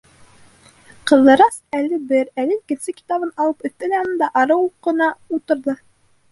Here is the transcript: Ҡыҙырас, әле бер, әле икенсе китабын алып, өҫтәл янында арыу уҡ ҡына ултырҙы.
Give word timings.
Ҡыҙырас, 1.11 1.59
әле 1.81 1.99
бер, 2.13 2.31
әле 2.45 2.57
икенсе 2.57 2.97
китабын 3.03 3.35
алып, 3.47 3.69
өҫтәл 3.71 3.95
янында 3.99 4.33
арыу 4.45 4.67
уҡ 4.67 4.77
ҡына 4.89 5.15
ултырҙы. 5.37 5.81